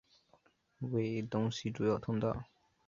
[0.79, 2.35] 为东西主要通道。